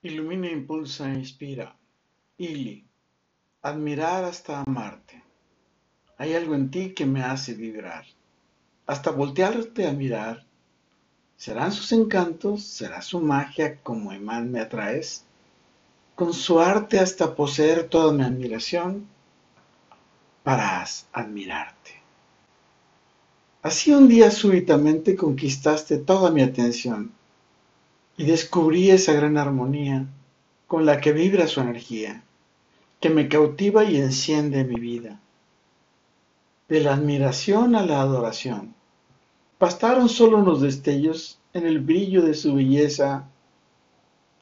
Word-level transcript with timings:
Ilumina, 0.00 0.48
impulsa 0.48 1.08
inspira. 1.08 1.74
Ili. 2.38 2.84
Admirar 3.62 4.22
hasta 4.24 4.60
amarte. 4.60 5.20
Hay 6.18 6.34
algo 6.34 6.54
en 6.54 6.70
ti 6.70 6.94
que 6.94 7.04
me 7.04 7.24
hace 7.24 7.54
vibrar. 7.54 8.04
Hasta 8.86 9.10
voltearte 9.10 9.88
a 9.88 9.92
mirar. 9.92 10.44
¿Serán 11.36 11.72
sus 11.72 11.90
encantos? 11.90 12.62
¿Será 12.62 13.02
su 13.02 13.20
magia 13.20 13.80
como 13.82 14.12
imán 14.12 14.52
me 14.52 14.60
atraes? 14.60 15.24
Con 16.14 16.32
su 16.32 16.60
arte 16.60 17.00
hasta 17.00 17.34
poseer 17.34 17.88
toda 17.88 18.12
mi 18.12 18.22
admiración 18.22 19.08
para 20.44 20.86
admirarte. 21.12 21.90
Así 23.62 23.92
un 23.92 24.06
día 24.06 24.30
súbitamente 24.30 25.16
conquistaste 25.16 25.98
toda 25.98 26.30
mi 26.30 26.42
atención 26.42 27.17
y 28.18 28.24
descubrí 28.24 28.90
esa 28.90 29.12
gran 29.12 29.38
armonía 29.38 30.06
con 30.66 30.84
la 30.84 31.00
que 31.00 31.12
vibra 31.12 31.46
su 31.46 31.60
energía, 31.60 32.24
que 33.00 33.10
me 33.10 33.28
cautiva 33.28 33.84
y 33.84 33.96
enciende 33.96 34.64
mi 34.64 34.74
vida. 34.74 35.20
De 36.68 36.80
la 36.80 36.94
admiración 36.94 37.76
a 37.76 37.86
la 37.86 38.00
adoración, 38.00 38.74
bastaron 39.58 40.08
solo 40.08 40.38
unos 40.38 40.60
destellos 40.60 41.38
en 41.54 41.64
el 41.64 41.78
brillo 41.78 42.22
de 42.22 42.34
su 42.34 42.54
belleza 42.54 43.28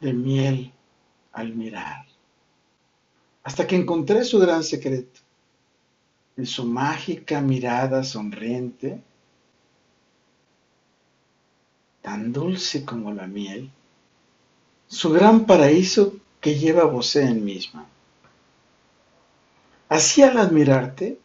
de 0.01 0.13
miel 0.15 0.73
al 1.33 1.55
mirar, 1.55 2.07
hasta 3.45 3.67
que 3.67 3.77
encontré 3.77 4.25
su 4.25 4.39
gran 4.39 4.65
secreto, 4.65 5.21
en 6.39 6.47
su 6.47 6.65
mágica 6.65 7.43
mirada 7.43 8.03
sonriente, 8.05 9.03
tan 12.17 12.33
dulce 12.33 12.83
como 12.83 13.13
la 13.13 13.27
miel, 13.27 13.71
su 14.89 15.11
gran 15.11 15.45
paraíso 15.45 16.15
que 16.41 16.59
lleva 16.59 16.85
vos 16.85 17.15
en 17.17 17.45
misma. 17.45 17.85
Así 19.91 20.23
al 20.23 20.39
admirarte, 20.39 21.19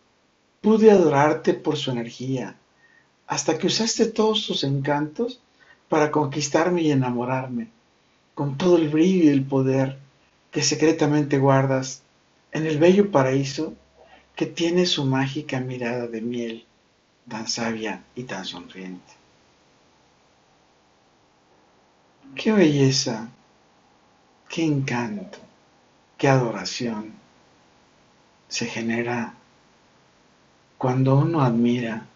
pude 0.60 0.92
adorarte 0.92 1.54
por 1.54 1.78
su 1.78 1.92
energía, 1.92 2.58
hasta 3.26 3.58
que 3.58 3.68
usaste 3.68 4.08
todos 4.08 4.42
sus 4.42 4.66
encantos 4.66 5.40
para 5.88 6.12
conquistarme 6.12 6.82
y 6.82 6.92
enamorarme, 6.92 7.70
con 8.36 8.58
todo 8.58 8.76
el 8.76 8.90
brillo 8.90 9.24
y 9.24 9.30
el 9.30 9.46
poder 9.46 9.98
que 10.52 10.62
secretamente 10.62 11.38
guardas 11.38 12.02
en 12.52 12.66
el 12.66 12.78
bello 12.80 13.12
paraíso 13.12 13.74
que 14.36 14.46
tiene 14.46 14.86
su 14.86 15.06
mágica 15.06 15.62
mirada 15.62 16.08
de 16.08 16.20
miel, 16.20 16.66
tan 17.30 17.48
sabia 17.48 18.04
y 18.14 18.24
tan 18.24 18.44
sonriente. 18.44 19.21
Qué 22.36 22.54
belleza, 22.54 23.28
qué 24.50 24.64
encanto, 24.64 25.38
qué 26.18 26.30
adoración 26.30 27.14
se 28.48 28.66
genera 28.66 29.34
cuando 30.78 31.18
uno 31.18 31.42
admira 31.42 32.08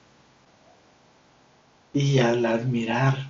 y 1.93 2.19
al 2.19 2.45
admirar 2.45 3.29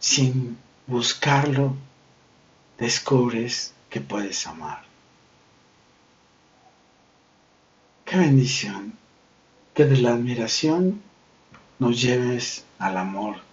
sin 0.00 0.58
buscarlo 0.86 1.76
descubres 2.76 3.74
que 3.88 4.00
puedes 4.00 4.46
amar. 4.48 4.82
Qué 8.04 8.16
bendición 8.16 8.94
que 9.74 9.84
de 9.84 9.98
la 9.98 10.12
admiración 10.12 11.00
nos 11.78 12.02
lleves 12.02 12.64
al 12.78 12.96
amor 12.96 13.51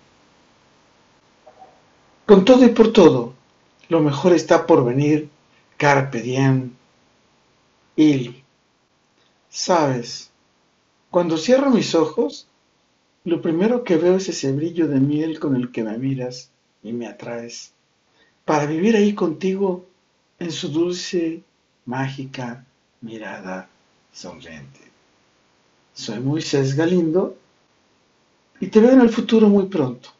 con 2.30 2.46
todo 2.46 2.64
y 2.64 2.70
por 2.70 2.94
todo, 2.94 3.34
lo 3.88 4.02
mejor 4.02 4.34
está 4.34 4.68
por 4.68 4.86
venir. 4.86 5.32
Carpe 5.78 6.22
diem. 6.22 6.74
Ili. 7.96 8.44
Sabes, 9.50 10.30
cuando 11.10 11.40
cierro 11.40 11.72
mis 11.72 11.96
ojos, 11.96 12.46
lo 13.24 13.42
primero 13.42 13.84
que 13.84 13.98
veo 13.98 14.18
es 14.18 14.30
ese 14.30 14.52
brillo 14.52 14.88
de 14.88 15.00
miel 15.00 15.40
con 15.40 15.56
el 15.56 15.72
que 15.72 15.84
me 15.84 15.98
miras 15.98 16.52
y 16.84 16.94
me 16.94 17.08
atraes, 17.08 17.74
para 18.46 18.68
vivir 18.68 18.96
ahí 18.96 19.16
contigo 19.16 19.88
en 20.38 20.52
su 20.52 20.70
dulce, 20.70 21.42
mágica 21.88 22.64
mirada 23.02 23.68
sonriente. 24.14 24.82
Soy 25.96 26.20
Moisés 26.20 26.76
Galindo 26.76 27.36
y 28.60 28.68
te 28.68 28.80
veo 28.80 28.92
en 28.92 29.02
el 29.02 29.10
futuro 29.10 29.50
muy 29.50 29.66
pronto. 29.66 30.19